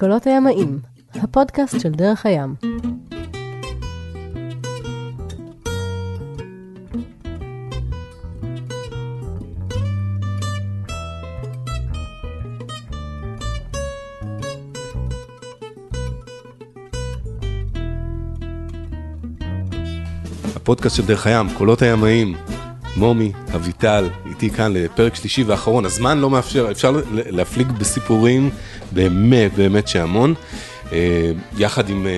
[0.00, 0.78] קולות הימאים,
[1.14, 2.54] הפודקאסט של דרך הים.
[20.56, 22.36] הפודקאסט של דרך הים, קולות הימאים,
[22.96, 25.84] מומי, אביטל, איתי כאן לפרק שלישי ואחרון.
[25.84, 28.50] הזמן לא מאפשר, אפשר להפליג בסיפורים
[28.92, 30.34] באמת באמת שהמון.
[30.92, 32.10] אה, יחד עם אה,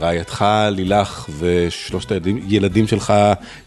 [0.00, 3.12] רעייתך לילך ושלושת הילדים, ילדים שלך,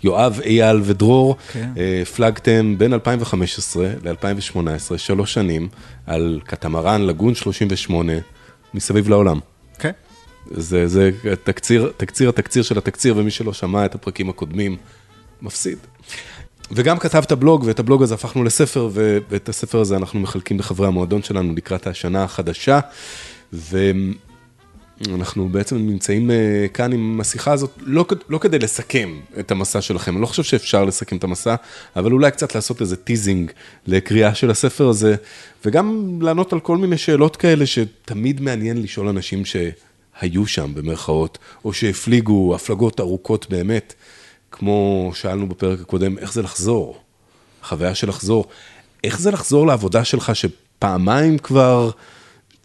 [0.03, 1.69] יואב, אייל ודרור, כן.
[1.77, 5.67] אה, הפלגתם בין 2015 ל-2018, שלוש שנים,
[6.07, 8.13] על קטמרן לגון 38
[8.73, 9.39] מסביב לעולם.
[9.79, 9.91] כן.
[10.51, 11.11] זה, זה
[11.43, 14.77] תקציר, תקציר התקציר של התקציר, ומי שלא שמע את הפרקים הקודמים,
[15.41, 15.77] מפסיד.
[16.71, 18.89] וגם כתבת בלוג, ואת הבלוג הזה הפכנו לספר,
[19.29, 22.79] ואת הספר הזה אנחנו מחלקים לחברי המועדון שלנו לקראת השנה החדשה,
[23.53, 30.13] ואנחנו בעצם נמצאים אה, כאן עם השיחה הזאת, לא, לא כדי לסכם את המסע שלכם,
[30.13, 31.55] אני לא חושב שאפשר לסכם את המסע,
[31.95, 33.51] אבל אולי קצת לעשות איזה teasing
[33.87, 35.15] לקריאה של הספר הזה,
[35.65, 41.73] וגם לענות על כל מיני שאלות כאלה שתמיד מעניין לשאול אנשים שהיו שם במרכאות, או
[41.73, 43.93] שהפליגו הפלגות ארוכות באמת.
[44.55, 46.97] כמו שאלנו בפרק הקודם, איך זה לחזור?
[47.63, 48.45] החוויה של לחזור.
[49.03, 51.91] איך זה לחזור לעבודה שלך שפעמיים כבר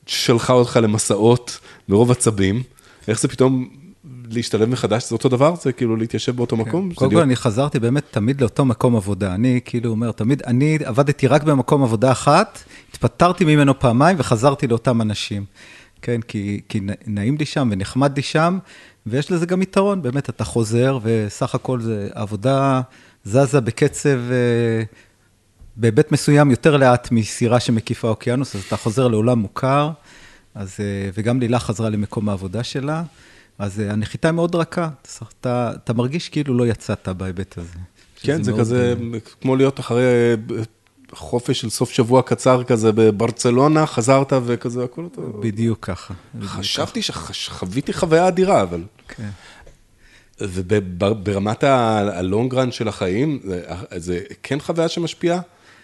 [0.07, 1.59] שלחה אותך למסעות
[1.89, 2.63] מרוב עצבים?
[3.09, 3.69] איך זה פתאום
[4.31, 5.09] להשתלב מחדש?
[5.09, 5.55] זה אותו דבר?
[5.63, 6.89] זה כאילו להתיישב באותו מקום?
[6.89, 6.95] כן.
[6.95, 9.35] קודם כל, אני חזרתי באמת תמיד לאותו מקום עבודה.
[9.35, 12.59] אני כאילו אומר, תמיד, אני עבדתי רק במקום עבודה אחת,
[12.91, 15.45] התפטרתי ממנו פעמיים וחזרתי לאותם אנשים.
[16.03, 18.59] כן, כי, כי נעים לי שם ונחמד לי שם,
[19.11, 22.81] ויש לזה גם יתרון, באמת, אתה חוזר, וסך הכל זה עבודה
[23.25, 24.83] זזה בקצב, אה,
[25.77, 29.91] בהיבט מסוים יותר לאט מסירה שמקיפה אוקיינוס, אז אתה חוזר לעולם מוכר,
[30.55, 33.03] אז, אה, וגם לילה חזרה למקום העבודה שלה,
[33.59, 34.89] אז אה, הנחיתה היא מאוד רכה,
[35.41, 37.79] אתה, אתה מרגיש כאילו לא יצאת בהיבט הזה.
[38.23, 38.95] כן, זה מאוד, כזה
[39.41, 40.05] כמו להיות אחרי
[41.13, 45.23] חופש של סוף שבוע קצר כזה בברצלונה, חזרת וכזה, הכל אותו.
[45.41, 46.15] בדיוק ככה.
[46.43, 47.03] חשבתי
[47.33, 48.83] שחוויתי חוויה אדירה, אבל...
[49.09, 49.29] כן.
[50.41, 53.63] וברמת הלונגרן של החיים, זה,
[53.97, 55.41] זה כן חוויה שמשפיעה?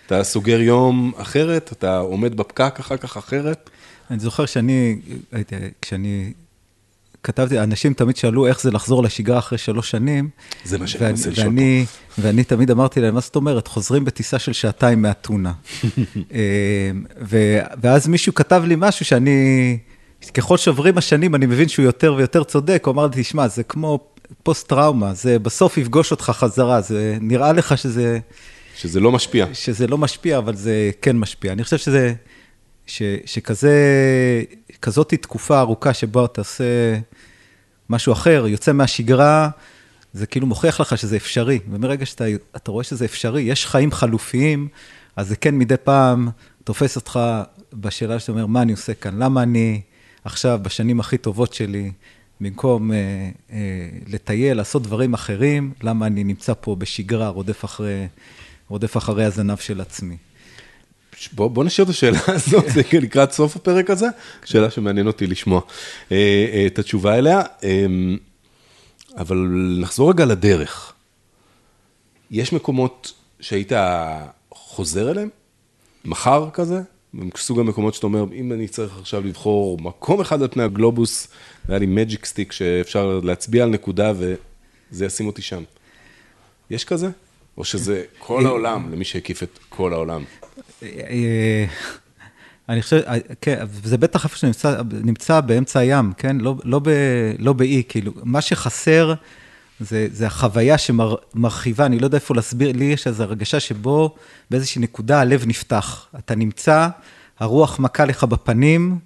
[0.07, 3.71] אתה סוגר יום אחרת, אתה עומד בפקק אחר כך אחרת?
[4.11, 4.99] אני זוכר שאני,
[5.83, 6.33] כשאני
[7.25, 10.29] כתבתי, אנשים תמיד שאלו איך זה לחזור לשגרה אחרי שלוש שנים.
[10.65, 11.85] זה מה שאני מנסה לשאול ואני,
[12.19, 13.69] ואני תמיד אמרתי להם, מה זאת אומרת?
[13.69, 15.53] חוזרים בטיסה של שעתיים מאתונה.
[17.31, 19.79] ו, ואז מישהו כתב לי משהו שאני,
[20.35, 23.99] ככל שעוברים השנים, אני מבין שהוא יותר ויותר צודק, הוא אמר לי, תשמע, זה כמו
[24.43, 28.19] פוסט-טראומה, זה בסוף יפגוש אותך חזרה, זה נראה לך שזה...
[28.77, 29.47] שזה לא משפיע.
[29.53, 31.53] שזה לא משפיע, אבל זה כן משפיע.
[31.53, 32.15] אני חושב שזה,
[32.87, 33.75] ש, שכזה,
[34.83, 36.65] כזאת תקופה ארוכה שבה אתה עושה
[37.91, 39.50] משהו אחר, יוצא מהשגרה,
[40.12, 41.59] זה כאילו מוכיח לך שזה אפשרי.
[41.71, 42.25] ומרגע שאתה
[42.67, 44.69] רואה שזה אפשרי, יש חיים חלופיים,
[45.17, 46.28] אז זה כן מדי פעם
[46.65, 47.21] תופס אותך
[47.73, 49.19] בשאלה שאתה אומר, מה אני עושה כאן?
[49.19, 49.81] למה אני
[50.25, 51.93] עכשיו, בשנים הכי טובות שלי,
[52.41, 52.97] במקום אה,
[53.53, 58.06] אה, לטייל, לעשות דברים אחרים, למה אני נמצא פה בשגרה, רודף אחרי,
[58.69, 60.17] רודף אחרי הזנב של עצמי.
[61.33, 64.07] בוא, בוא נשאיר את השאלה הזאת, זה לקראת סוף הפרק הזה,
[64.45, 65.61] שאלה שמעניין אותי לשמוע
[66.12, 66.17] אה,
[66.53, 67.43] אה, את התשובה אליה.
[67.65, 67.87] אה,
[69.17, 69.37] אבל
[69.81, 70.93] נחזור רגע לדרך.
[72.31, 73.73] יש מקומות שהיית
[74.51, 75.29] חוזר אליהם?
[76.05, 76.81] מחר כזה?
[77.37, 81.29] סוג המקומות שאתה אומר, אם אני צריך עכשיו לבחור מקום אחד על פני הגלובוס,
[81.69, 85.62] והיה לי מג'יק סטיק שאפשר להצביע על נקודה וזה ישים אותי שם.
[86.71, 87.11] יש כזה?
[87.59, 90.25] או שזה כל העולם, למי שהקיף את כל העולם?
[92.69, 93.00] אני חושב,
[93.41, 96.37] כן, זה בטח איפה שנמצא באמצע הים, כן?
[96.37, 96.89] לא, לא, ב,
[97.39, 99.15] לא באי, כאילו, מה שחסר
[99.81, 104.15] זה, זה החוויה שמרחיבה, אני לא יודע איפה להסביר, לי יש איזו הרגשה שבו
[104.50, 106.06] באיזושהי נקודה הלב נפתח.
[106.19, 106.89] אתה נמצא,
[107.38, 108.99] הרוח מכה לך בפנים,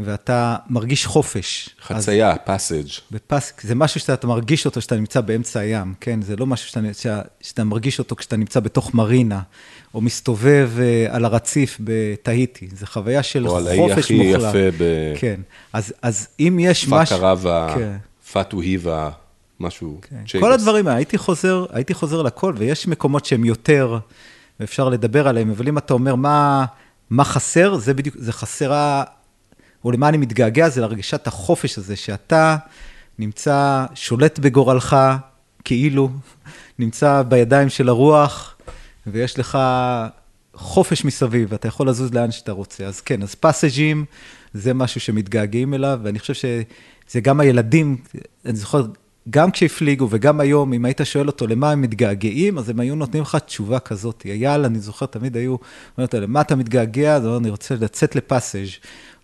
[0.00, 1.68] ואתה מרגיש חופש.
[1.82, 2.88] חצייה, פאסג'.
[3.10, 3.52] בפס...
[3.62, 6.22] זה משהו שאתה מרגיש אותו כשאתה נמצא באמצע הים, כן?
[6.22, 9.40] זה לא משהו שאתה, שאתה מרגיש אותו כשאתה נמצא בתוך מרינה,
[9.94, 12.68] או מסתובב uh, על הרציף בתהיטי.
[12.76, 13.78] זו חוויה של חופש מוחלט.
[13.78, 14.84] או על האי הכי יפה ב...
[15.18, 15.40] כן.
[15.72, 17.16] אז, אז אם יש משהו...
[17.16, 17.96] פאקה רבה, כן.
[18.32, 19.10] פאטו היבה,
[19.60, 20.00] משהו...
[20.26, 20.40] כן.
[20.40, 23.98] כל הדברים האלה, הייתי חוזר, הייתי חוזר לכל, ויש מקומות שהם יותר,
[24.60, 26.64] ואפשר לדבר עליהם, אבל אם אתה אומר מה,
[27.10, 29.04] מה חסר, זה בדיוק, זה חסרה...
[29.84, 32.56] או למה אני מתגעגע, זה להרגשת החופש הזה, שאתה
[33.18, 34.96] נמצא, שולט בגורלך,
[35.64, 36.10] כאילו,
[36.78, 38.56] נמצא בידיים של הרוח,
[39.06, 39.58] ויש לך
[40.54, 42.84] חופש מסביב, ואתה יכול לזוז לאן שאתה רוצה.
[42.84, 44.04] אז כן, אז פאסג'ים
[44.54, 47.96] זה משהו שמתגעגעים אליו, ואני חושב שזה גם הילדים,
[48.44, 48.86] אני זוכר,
[49.30, 53.22] גם כשהפליגו וגם היום, אם היית שואל אותו למה הם מתגעגעים, אז הם היו נותנים
[53.22, 54.22] לך תשובה כזאת.
[54.24, 55.66] אייל, אני זוכר, תמיד היו אומרים
[55.98, 57.14] אותו, למה אתה מתגעגע?
[57.14, 58.68] אז אני רוצה לצאת לפאסג'.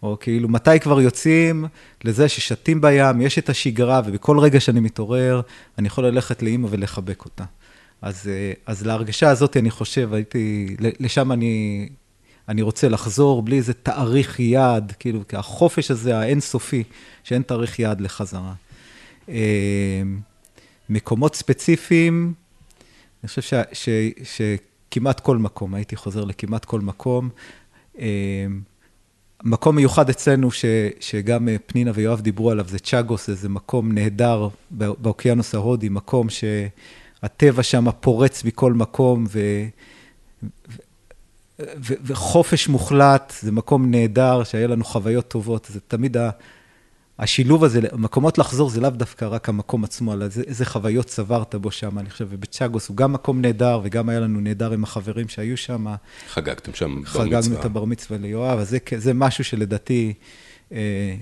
[0.02, 1.64] או כאילו, מתי כבר יוצאים
[2.05, 5.40] לזה ששתים בים, יש את השגרה, ובכל רגע שאני מתעורר,
[5.78, 7.44] אני יכול ללכת לאימא ולחבק אותה.
[8.02, 11.88] אז, אה, אז להרגשה הזאת, אני חושב, הייתי, לשם אני,
[12.48, 16.82] אני רוצה לחזור, בלי איזה תאריך יעד, כאילו, כי החופש הזה, האינסופי,
[17.25, 18.54] שאין תאריך יעד לחזרה.
[19.28, 20.02] אה,
[20.88, 22.32] מקומות ספציפיים,
[23.22, 23.88] אני חושב ש, ש,
[24.25, 27.28] שכמעט כל מקום, הייתי חוזר לכמעט כל מקום.
[27.99, 28.46] אה,
[29.44, 30.64] מקום מיוחד אצלנו, ש,
[31.00, 36.44] שגם פנינה ויואב דיברו עליו, זה צ'אגוס, זה מקום נהדר באוקיינוס ההודי, מקום ש...
[37.22, 39.40] הטבע שם פורץ מכל מקום, ו...
[40.42, 40.48] ו...
[41.58, 41.94] ו...
[42.04, 46.30] וחופש מוחלט, זה מקום נהדר, שהיה לנו חוויות טובות, זה תמיד ה...
[47.18, 51.54] השילוב הזה, מקומות לחזור זה לאו דווקא רק המקום עצמו, אלא איזה, איזה חוויות צברת
[51.54, 55.28] בו שם, אני חושב, ובצ'אגוס הוא גם מקום נהדר, וגם היה לנו נהדר עם החברים
[55.28, 55.86] שהיו שם.
[56.28, 57.24] חגגתם שם בר מצווה.
[57.24, 60.14] חגגנו את הבר מצווה ליואב, אז זה, זה משהו שלדעתי,
[60.72, 61.16] אה,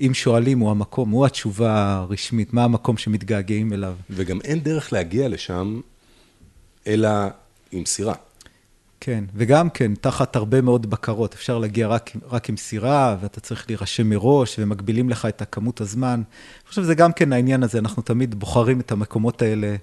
[0.00, 3.94] אם שואלים, הוא המקום, הוא התשובה הרשמית, מה המקום שמתגעגעים אליו.
[4.10, 5.80] וגם אין דרך להגיע לשם,
[6.86, 7.08] אלא
[7.72, 8.14] עם סירה.
[9.00, 13.64] כן, וגם כן, תחת הרבה מאוד בקרות, אפשר להגיע רק, רק עם סירה, ואתה צריך
[13.68, 16.14] להירשם מראש, ומגבילים לך את הכמות הזמן.
[16.14, 19.76] אני חושב שזה גם כן העניין הזה, אנחנו תמיד בוחרים את המקומות האלה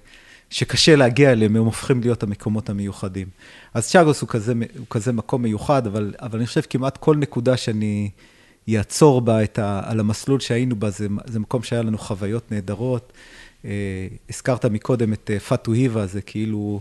[0.50, 3.28] שקשה להגיע אליהם, הם הופכים להיות המקומות המיוחדים.
[3.74, 7.56] אז צ'אגוס הוא כזה, הוא כזה מקום מיוחד, אבל, אבל אני חושב כמעט כל נקודה
[7.56, 8.10] שאני...
[8.68, 13.12] יעצור בה את ה, על המסלול שהיינו בה, זה, זה מקום שהיה לנו חוויות נהדרות.
[13.64, 13.70] אה,
[14.30, 16.80] הזכרת מקודם את אה, פאטו היווה, זה כאילו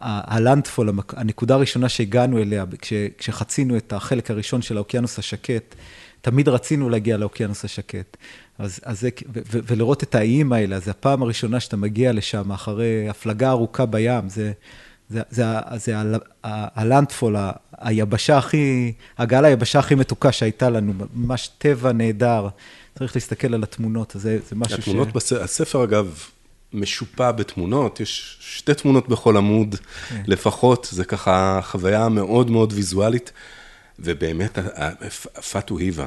[0.00, 5.74] הלנדפול, הנקודה הראשונה שהגענו אליה, כש, כשחצינו את החלק הראשון של האוקיינוס השקט,
[6.20, 8.16] תמיד רצינו להגיע לאוקיינוס השקט.
[8.58, 12.52] אז, אז זה, ו, ו, ולראות את האיים האלה, זה הפעם הראשונה שאתה מגיע לשם,
[12.52, 14.52] אחרי הפלגה ארוכה בים, זה,
[15.12, 15.44] זה, זה,
[15.76, 15.96] זה
[16.44, 17.36] הלנדפול,
[17.78, 22.48] היבשה הכי, הגעה ליבשה הכי מתוקה שהייתה לנו, ממש טבע נהדר.
[22.98, 25.32] צריך להסתכל על התמונות, זה, זה משהו התמונות ש...
[25.32, 26.18] התמונות, הספר אגב,
[26.72, 29.74] משופע בתמונות, יש שתי תמונות בכל עמוד
[30.08, 30.22] כן.
[30.26, 33.32] לפחות, זה ככה חוויה מאוד מאוד ויזואלית,
[33.98, 34.58] ובאמת,
[35.52, 36.06] פאטו היווה,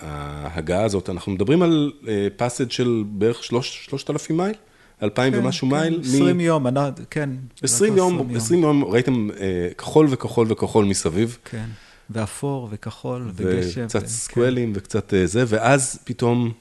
[0.00, 1.92] ההגעה הזאת, אנחנו מדברים על
[2.36, 4.54] פאסד אה, של בערך שלושת אלפים מייל?
[5.02, 6.00] אלפיים כן, ומשהו כן, מייל.
[6.04, 6.40] 20 מ...
[6.40, 6.66] יום,
[7.10, 7.30] כן.
[7.62, 11.38] 20 יום, 20 יום, ראיתם אה, כחול וכחול וכחול מסביב.
[11.44, 11.66] כן,
[12.10, 13.84] ואפור וכחול וגשם.
[13.84, 14.08] וקצת ו...
[14.08, 14.78] סקואלים כן.
[14.78, 16.52] וקצת אה, זה, ואז פתאום...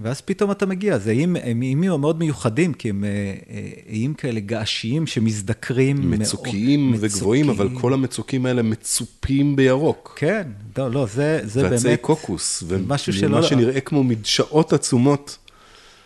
[0.00, 3.08] ואז פתאום אתה מגיע, זה איים, הם איים מאוד מיוחדים, כי הם אה,
[3.50, 6.10] אה, איים כאלה געשיים שמזדקרים.
[6.10, 7.62] מצוקיים מאוד, וגבוהים, מצוקי.
[7.62, 10.14] אבל כל המצוקים האלה מצופים בירוק.
[10.16, 10.48] כן,
[10.78, 11.72] לא, לא, זה, זה באמת...
[11.72, 15.38] ועצי קוקוס, ומה שנראה כמו מדשאות עצומות.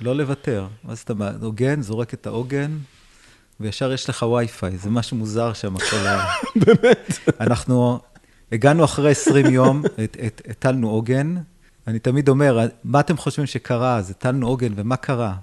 [0.01, 0.67] לא לוותר.
[0.89, 1.13] אז אתה
[1.43, 2.79] עוגן, זורק את העוגן,
[3.61, 6.27] וישר יש לך וי-פיי, זה משהו מוזר שם, כל ה...
[6.65, 7.19] באמת?
[7.41, 8.01] אנחנו
[8.53, 9.83] הגענו אחרי 20 יום,
[10.49, 11.37] הטלנו עוגן.
[11.87, 13.97] אני תמיד אומר, מה אתם חושבים שקרה?
[13.97, 15.35] אז הטלנו עוגן, ומה קרה?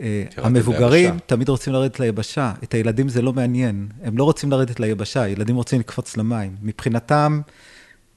[0.00, 1.18] אה, המבוגרים.
[1.26, 3.88] תמיד רוצים לרדת ליבשה, את הילדים זה לא מעניין.
[4.02, 6.56] הם לא רוצים לרדת ליבשה, הילדים רוצים לקפוץ למים.
[6.62, 7.40] מבחינתם,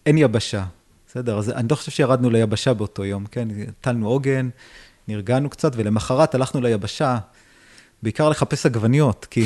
[0.06, 0.66] אין יבשה.
[1.08, 3.48] בסדר, אז אני לא חושב שירדנו ליבשה באותו יום, כן?
[3.68, 4.50] הטלנו עוגן,
[5.08, 7.18] נרגענו קצת, ולמחרת הלכנו ליבשה,
[8.04, 9.46] בעיקר לחפש עגבניות, כי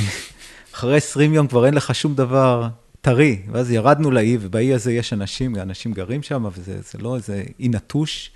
[0.74, 2.68] אחרי 20 יום כבר אין לך שום דבר
[3.02, 3.42] טרי.
[3.52, 8.32] ואז ירדנו לאי, ובאי הזה יש אנשים, אנשים גרים שם, וזה לא איזה אי נטוש,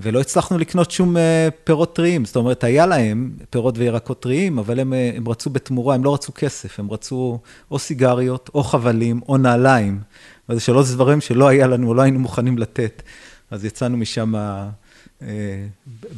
[0.00, 2.24] ולא הצלחנו לקנות שום אה, פירות טריים.
[2.24, 6.14] זאת אומרת, היה להם פירות וירקות טריים, אבל הם, אה, הם רצו בתמורה, הם לא
[6.14, 7.38] רצו כסף, הם רצו
[7.70, 10.00] או סיגריות, או חבלים, או נעליים.
[10.48, 13.02] וזה שלוש דברים שלא היה לנו, לא היינו מוכנים לתת.
[13.52, 14.68] אז יצאנו משם אה,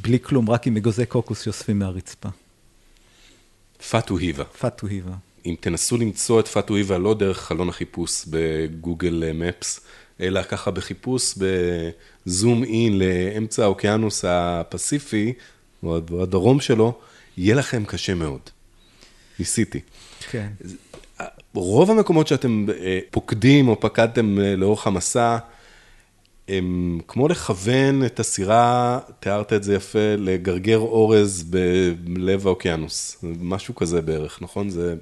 [0.03, 2.29] בלי כלום, רק עם אגוזי קוקוס שאוספים מהרצפה.
[3.91, 4.45] פאטו היווה.
[4.45, 5.15] פאטו היווה.
[5.47, 9.81] אם תנסו למצוא את פאטו היווה לא דרך חלון החיפוש ב Google Maps,
[10.21, 15.33] אלא ככה בחיפוש ב zoom in לאמצע האוקיינוס הפסיפי,
[15.83, 16.99] או הדרום שלו,
[17.37, 18.41] יהיה לכם קשה מאוד.
[19.39, 19.81] ניסיתי.
[20.31, 20.49] כן.
[21.55, 25.39] רוב המקומות שאתם אה, פוקדים או פקדתם אה, לאורך המסע,
[26.49, 33.25] הם כמו לכוון את הסירה, תיארת את זה יפה, לגרגר אורז בלב האוקיינוס.
[33.41, 34.71] משהו כזה בערך, נכון?
[34.71, 34.95] זה,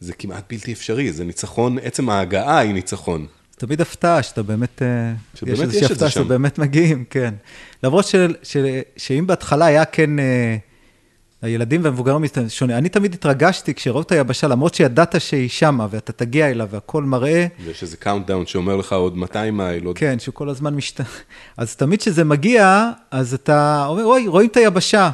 [0.00, 3.26] זה כמעט בלתי אפשרי, זה ניצחון, עצם ההגעה היא ניצחון.
[3.56, 7.34] תמיד הפתעה, שאתה באמת, אה, שבאמת יש איזושהי הפתעה שבאמת מגיעים, כן.
[7.82, 8.56] למרות ש, ש, ש,
[8.96, 10.56] שאם בהתחלה היה כן, אה,
[11.44, 12.78] הילדים והמבוגרים שונה.
[12.78, 17.46] אני תמיד התרגשתי כשראו את היבשה, למרות שידעת שהיא שמה, ואתה תגיע אליו והכל מראה.
[17.64, 19.98] ויש איזה countdown שאומר לך עוד 200 מייל, עוד...
[19.98, 21.00] כן, שהוא כל הזמן משת...
[21.56, 25.10] אז תמיד כשזה מגיע, אז אתה אומר, אוי, רואים את היבשה.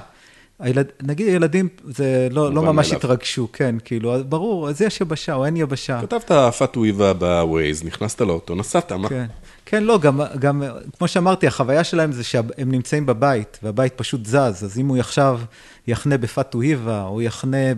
[0.60, 5.44] הילד, נגיד ילדים, זה לא, לא ממש התרגשו, כן, כאילו, ברור, אז יש יבשה או
[5.46, 6.00] אין יבשה.
[6.02, 9.08] כתבת פאטוויבה בווייז, נכנסת לאוטו, נסעת, מה?
[9.08, 9.26] כן,
[9.66, 10.62] כן, לא, גם, גם,
[10.98, 15.40] כמו שאמרתי, החוויה שלהם זה שהם נמצאים בבית, והבית פשוט זז, אז אם הוא עכשיו
[15.86, 17.74] יחנה בפאטוויבה, או יחנה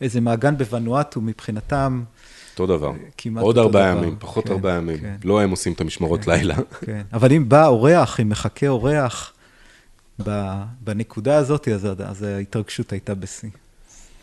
[0.00, 2.02] באיזה מעגן בוונואטו, מבחינתם...
[2.52, 2.92] אותו דבר.
[3.18, 4.98] כמעט עוד ארבעה ימים, פחות כן, ארבעה ימים.
[4.98, 5.14] כן.
[5.24, 6.54] לא הם עושים את המשמרות כן, לילה.
[6.80, 9.31] כן, אבל אם בא אורח, אם מחכה אורח,
[10.80, 13.48] בנקודה הזאת, אז, אז ההתרגשות הייתה בשיא.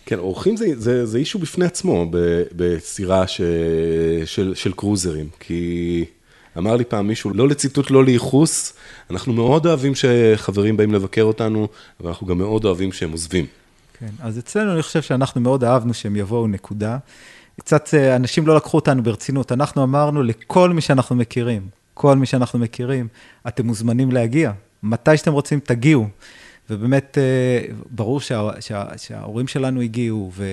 [0.06, 2.12] כן, אורחים זה, זה, זה אישו בפני עצמו
[2.56, 3.42] בסירה ש,
[4.26, 6.06] של, של קרוזרים, כי
[6.58, 8.74] אמר לי פעם מישהו, לא לציטוט, לא לייחוס,
[9.12, 11.68] אנחנו מאוד אוהבים שחברים באים לבקר אותנו,
[12.00, 13.46] אבל אנחנו גם מאוד אוהבים שהם עוזבים.
[14.00, 16.98] כן, אז אצלנו אני חושב שאנחנו מאוד אהבנו שהם יבואו, נקודה.
[17.60, 22.26] קצת אה, אנשים לא לקחו אותנו ברצינות, אנחנו אמרנו לכל מי שאנחנו מכירים, כל מי
[22.26, 23.08] שאנחנו מכירים,
[23.48, 24.52] אתם מוזמנים להגיע,
[24.84, 26.08] מתי שאתם רוצים, תגיעו.
[26.70, 30.46] ובאמת, אה, ברור שה, שה, שההורים שלנו הגיעו, ו,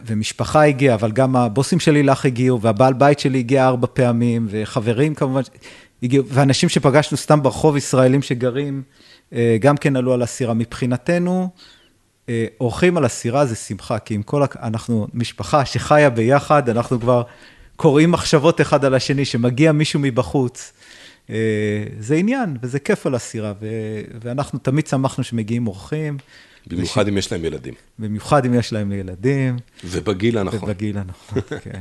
[0.00, 5.14] ומשפחה הגיעה, אבל גם הבוסים שלי לך הגיעו, והבעל בית שלי הגיע ארבע פעמים, וחברים
[5.14, 5.40] כמובן
[6.02, 8.82] הגיעו, ואנשים שפגשנו סתם ברחוב, ישראלים שגרים,
[9.32, 10.54] אה, גם כן עלו על הסירה.
[10.54, 11.48] מבחינתנו,
[12.28, 17.22] אה, אורחים על הסירה זה שמחה, כי עם כל, אנחנו משפחה שחיה ביחד, אנחנו כבר
[17.76, 20.72] קוראים מחשבות אחד על השני, שמגיע מישהו מבחוץ.
[21.30, 23.52] אה, זה עניין, וזה כיף על הסירה,
[24.22, 26.16] ואנחנו תמיד שמחנו שמגיעים אורחים.
[26.66, 27.08] במיוחד.
[27.08, 27.74] אם יש להם ילדים.
[27.98, 29.56] במיוחד אם יש להם ילדים.
[29.84, 30.58] ובגיל הנכון.
[30.62, 31.80] ובגיל הנכון, כן.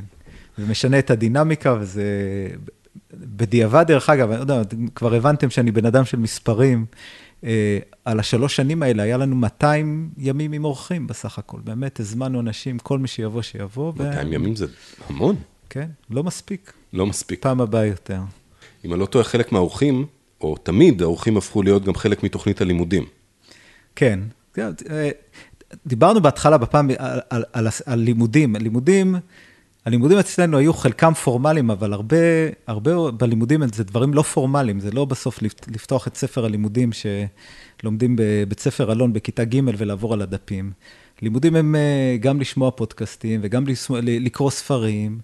[0.57, 2.03] זה משנה את הדינמיקה, וזה...
[3.13, 6.85] בדיעבד, דרך אגב, אני לא יודע, כבר הבנתם שאני בן אדם של מספרים.
[7.43, 11.57] אה, על השלוש שנים האלה, היה לנו 200 ימים עם אורחים בסך הכל.
[11.63, 13.93] באמת, הזמנו אנשים, כל מי שיבוא, שיבוא.
[13.97, 14.33] 200 ו...
[14.33, 14.65] ימים זה
[15.09, 15.35] המון.
[15.69, 16.73] כן, לא מספיק.
[16.93, 17.41] לא מספיק.
[17.41, 18.19] פעם הבאה יותר.
[18.85, 20.05] אם אני לא טועה, חלק מהאורחים,
[20.41, 23.05] או תמיד האורחים הפכו להיות גם חלק מתוכנית הלימודים.
[23.95, 24.19] כן.
[25.85, 28.55] דיברנו בהתחלה בפעם על, על, על, על לימודים.
[28.55, 29.15] לימודים,
[29.85, 32.17] הלימודים אצלנו היו חלקם פורמליים, אבל הרבה,
[32.67, 38.59] הרבה בלימודים זה דברים לא פורמליים, זה לא בסוף לפתוח את ספר הלימודים שלומדים בבית
[38.59, 40.71] ספר אלון בכיתה ג' ולעבור על הדפים.
[41.21, 43.63] לימודים הם אה, גם לשמוע פודקאסטים וגם
[44.01, 45.19] לקרוא ספרים.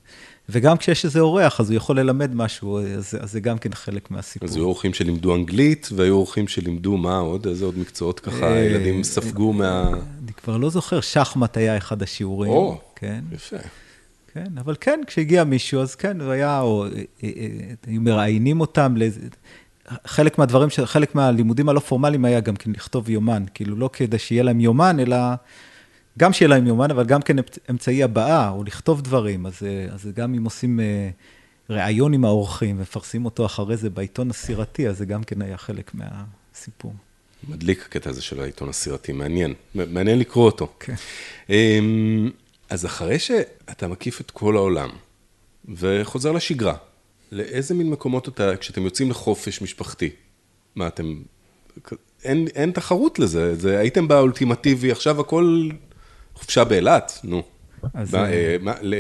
[0.49, 4.11] וגם כשיש איזה אורח, אז הוא יכול ללמד משהו, אז, אז זה גם כן חלק
[4.11, 4.49] מהסיפור.
[4.49, 8.59] אז היו אורחים שלימדו אנגלית, והיו אורחים שלימדו מה עוד, איזה עוד מקצועות ככה אה,
[8.59, 9.89] ילדים ספגו מה...
[10.23, 12.51] אני כבר לא זוכר, שחמט היה אחד השיעורים.
[12.51, 13.23] או, כן.
[13.31, 13.57] יפה.
[14.33, 16.89] כן, אבל כן, כשהגיע מישהו, אז כן, הוא היה, או אה,
[17.23, 17.29] אה,
[17.87, 19.21] היו מראיינים אותם לאיזה...
[20.05, 24.43] חלק מהדברים, חלק מהלימודים הלא פורמליים היה גם כן לכתוב יומן, כאילו לא כדי שיהיה
[24.43, 25.17] להם יומן, אלא
[26.19, 27.35] גם שיהיה להם יומן, אבל גם כן
[27.69, 29.45] אמצעי הבעה, או לכתוב דברים.
[29.45, 31.09] אז, אה, אז גם אם עושים אה,
[31.69, 35.91] ראיון עם האורחים ומפרסמים אותו אחרי זה בעיתון הסירתי, אז זה גם כן היה חלק
[35.93, 36.93] מהסיפור.
[37.49, 39.53] מדליק הקטע הזה של העיתון הסירתי, מעניין.
[39.75, 40.73] מעניין לקרוא אותו.
[40.79, 40.93] כן.
[41.49, 42.29] אמ,
[42.69, 44.89] אז אחרי שאתה מקיף את כל העולם
[45.75, 46.75] וחוזר לשגרה,
[47.31, 50.09] לאיזה מין מקומות אתה, כשאתם יוצאים לחופש משפחתי,
[50.75, 51.21] מה אתם,
[52.23, 55.69] אין, אין תחרות לזה, זה, הייתם באולטימטיבי, עכשיו הכל
[56.35, 57.43] חופשה באילת, נו.
[57.93, 58.15] אז...
[58.15, 58.95] אה, מה, ל,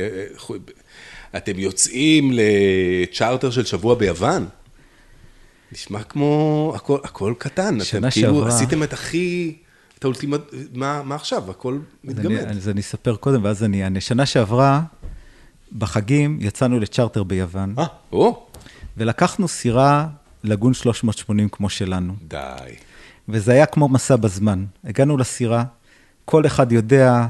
[1.37, 4.47] אתם יוצאים לצ'ארטר של שבוע ביוון?
[5.71, 7.83] נשמע כמו, הכל, הכל קטן.
[7.83, 8.49] שנה אתם כאילו שעברה...
[8.49, 9.57] עשיתם את הכי,
[9.99, 10.41] את האולטימט,
[10.73, 11.51] מה, מה עכשיו?
[11.51, 12.37] הכל מתגמד.
[12.37, 14.01] אני, אז אני אספר קודם, ואז אני אענה.
[14.01, 14.81] שנה שעברה,
[15.77, 17.75] בחגים, יצאנו לצ'ארטר ביוון.
[17.79, 18.47] אה, או.
[18.97, 20.07] ולקחנו סירה
[20.43, 22.13] לגון 380 כמו שלנו.
[22.27, 22.37] די.
[23.29, 24.65] וזה היה כמו מסע בזמן.
[24.83, 25.63] הגענו לסירה,
[26.25, 27.25] כל אחד יודע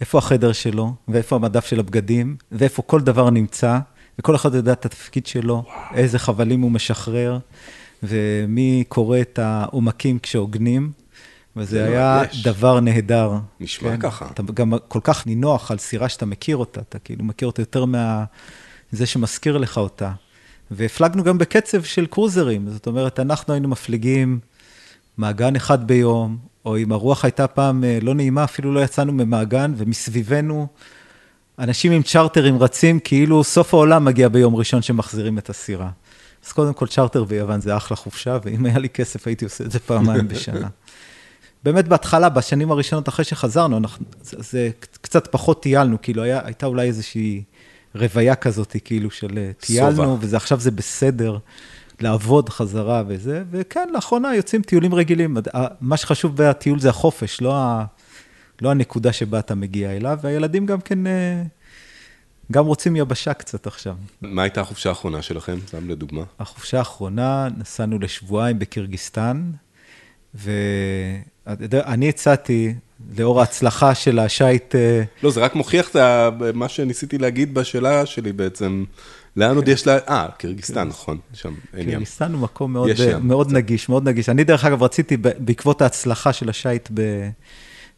[0.00, 3.78] איפה החדר שלו, ואיפה המדף של הבגדים, ואיפה כל דבר נמצא,
[4.18, 5.94] וכל אחד יודע את התפקיד שלו, וואו.
[5.94, 7.38] איזה חבלים הוא משחרר,
[8.02, 10.92] ומי קורא את העומקים כשהוגנים.
[11.56, 12.42] וזה היה יש.
[12.42, 13.32] דבר נהדר.
[13.60, 14.00] נשמע כן?
[14.00, 14.26] ככה.
[14.26, 17.84] אתה גם כל כך נינוח על סירה שאתה מכיר אותה, אתה כאילו מכיר אותה יותר
[17.84, 20.12] מזה שמזכיר לך אותה.
[20.70, 24.40] והפלגנו גם בקצב של קרוזרים, זאת אומרת, אנחנו היינו מפליגים
[25.16, 29.72] מעגן אחד ביום, או אם הרוח הייתה פעם אה, לא נעימה, אפילו לא יצאנו ממעגן,
[29.76, 30.66] ומסביבנו
[31.58, 35.90] אנשים עם צ'רטרים רצים, כאילו סוף העולם מגיע ביום ראשון שמחזירים את הסירה.
[36.46, 39.70] אז קודם כל, צ'רטר ביוון זה אחלה חופשה, ואם היה לי כסף הייתי עושה את
[39.70, 40.68] זה פעמיים בשנה.
[41.64, 46.66] באמת בהתחלה, בשנים הראשונות אחרי שחזרנו, אנחנו, זה, זה קצת פחות טיילנו, כאילו היה, הייתה
[46.66, 47.42] אולי איזושהי
[47.94, 51.38] רוויה כזאת, כאילו של אה, טיילנו, וזה עכשיו זה בסדר.
[52.00, 55.36] לעבוד חזרה וזה, וכן, לאחרונה יוצאים טיולים רגילים.
[55.80, 57.52] מה שחשוב בטיול זה החופש, לא
[58.62, 61.42] לא הנקודה שבה אתה מגיע אליו, והילדים גם כן, אה,
[62.52, 63.94] גם רוצים יבשה קצת עכשיו.
[64.22, 65.58] מה הייתה החופשה האחרונה שלכם?
[65.66, 66.22] סתם לדוגמה.
[66.38, 69.50] החופשה האחרונה, נסענו לשבועיים בקירגיסטן,
[70.34, 72.74] ואני הצעתי,
[73.18, 74.74] לאור ההצלחה של השיט...
[74.74, 75.96] אה, לא, זה רק מוכיח את
[76.54, 78.84] מה שניסיתי להגיד בשאלה שלי בעצם.
[79.36, 79.98] לאן עוד יש לה...
[80.08, 81.88] אה, קירגיסטן, נכון, שם אין ים.
[81.88, 84.28] קירגיסטן הוא מקום מאוד, נגיש, מאוד נגיש.
[84.28, 87.28] אני, דרך אגב, רציתי, בעקבות ההצלחה של השיט ב...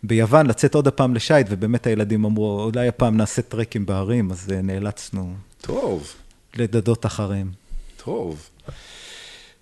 [0.03, 4.63] ביוון, לצאת עוד הפעם לשייט, ובאמת הילדים אמרו, אולי הפעם נעשה טרקים בהרים, אז אה,
[4.63, 5.35] נאלצנו...
[5.61, 6.13] טוב.
[6.57, 7.51] לדדות אחריהם.
[7.97, 8.49] טוב.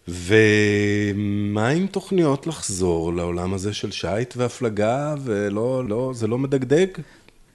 [0.08, 6.86] ומה עם תוכניות לחזור לעולם הזה של שיט והפלגה, ולא, לא, זה לא מדגדג?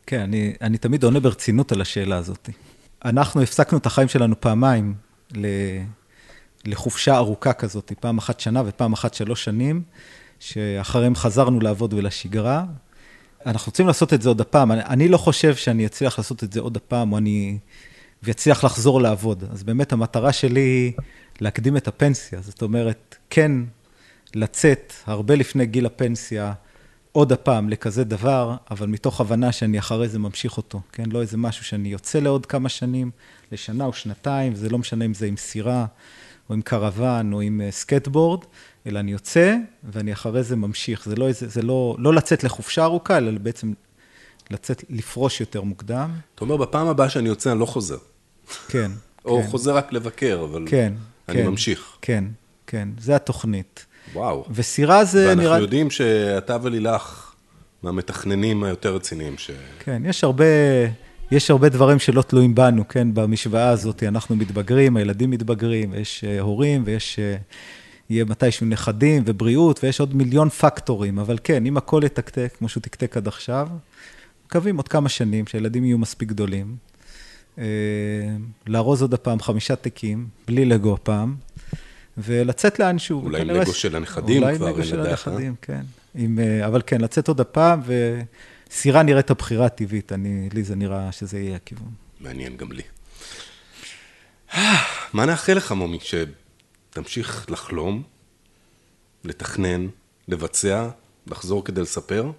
[0.06, 2.50] כן, אני, אני תמיד עונה ברצינות על השאלה הזאת.
[3.06, 4.96] אנחנו הפסקנו את החיים שלנו פעמיים
[6.66, 9.84] לחופשה ארוכה כזאת, פעם אחת שנה ופעם אחת שלוש שנים,
[10.40, 12.66] שאחריהם חזרנו לעבוד ולשגרה.
[13.46, 14.72] אנחנו רוצים לעשות את זה עוד הפעם.
[14.72, 17.58] אני, אני לא חושב שאני אצליח לעשות את זה עוד הפעם, או אני...
[18.24, 19.44] ואצליח לחזור לעבוד.
[19.52, 20.94] אז באמת המטרה שלי היא
[21.42, 22.42] להקדים את הפנסיה.
[22.42, 23.52] זאת אומרת, כן
[24.36, 26.54] לצאת הרבה לפני גיל הפנסיה
[27.20, 31.04] עוד הפעם לכזה דבר, אבל מתוך הבנה שאני אחרי זה ממשיך אותו, כן?
[31.12, 33.12] לא איזה משהו שאני יוצא לעוד כמה שנים,
[33.52, 35.86] לשנה או שנתיים, וזה לא משנה אם זה עם סירה,
[36.50, 38.46] או עם קרוון, או עם סקייטבורד,
[38.88, 41.10] אלא אני יוצא, ואני אחרי זה ממשיך.
[41.10, 43.74] זה לא, איזה, זה לא, לא לצאת לחופשה ארוכה, אלא בעצם
[44.50, 46.12] לצאת, לפרוש יותר מוקדם.
[46.36, 47.98] אתה אומר, בפעם הבאה שאני יוצא, אני לא חוזר.
[48.68, 48.92] כן.
[49.26, 49.48] או כן.
[49.48, 50.94] חוזר רק לבקר, אבל כן,
[51.30, 51.98] אני כן, ממשיך.
[52.02, 52.24] כן,
[52.68, 53.86] כן, זה התוכנית.
[54.14, 54.46] וואו.
[54.52, 55.52] וסירה זה ואנחנו נראה...
[55.52, 57.34] ואנחנו יודעים שאתה ולילך
[57.84, 59.52] מהמתכננים היותר רציניים ש...
[59.80, 60.46] כן, יש הרבה,
[61.32, 64.04] יש הרבה דברים שלא תלויים בנו, כן, במשוואה הזאת.
[64.04, 67.20] אנחנו מתבגרים, הילדים מתבגרים, יש אה, הורים ויש...
[67.20, 67.44] אה,
[68.10, 72.82] יהיה מתישהו נכדים ובריאות, ויש עוד מיליון פקטורים, אבל כן, אם הכל יתקתק כמו שהוא
[72.82, 73.68] תקתק עד עכשיו,
[74.46, 76.76] מקווים עוד כמה שנים שהילדים יהיו מספיק גדולים.
[77.58, 77.66] אה,
[78.68, 81.36] לארוז עוד הפעם חמישה תיקים, בלי לגו הפעם,
[82.24, 83.22] ולצאת לאנשהו.
[83.22, 85.82] אולי עם לגו של הנכדים כבר, אולי עם לגו של הנכדים, כן.
[86.16, 87.82] עם, אה, אבל כן, לצאת עוד הפעם,
[88.70, 91.92] וסירה נראית הבחירה הטבעית, אני, לי זה נראה שזה יהיה הכיוון.
[92.20, 92.82] מעניין גם לי.
[94.54, 94.76] אה,
[95.14, 96.00] מה נאחל לך, מומי?
[96.92, 98.04] שתמשיך לחלום,
[99.24, 99.88] לתכנן,
[100.28, 100.90] לבצע,
[101.28, 102.32] לחזור כדי לספר?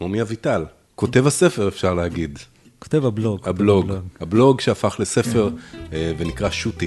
[0.00, 2.38] מומי אביטל, כותב הספר אפשר להגיד.
[2.78, 3.48] כותב הבלוג.
[3.48, 5.50] הבלוג, הבלוג שהפך לספר
[5.90, 6.86] ונקרא שוטי.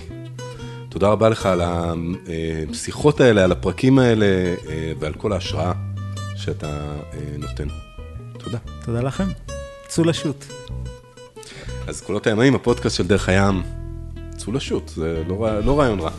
[0.91, 4.25] תודה רבה לך על השיחות האלה, על הפרקים האלה
[4.99, 5.71] ועל כל ההשראה
[6.36, 6.97] שאתה
[7.38, 7.67] נותן.
[8.38, 8.58] תודה.
[8.86, 9.27] תודה לכם.
[9.88, 10.45] צאו לשוט.
[11.88, 13.63] אז קולות הימאים, הפודקאסט של דרך הים,
[14.38, 16.12] צאו לשוט, זה לא, לא רעיון רע.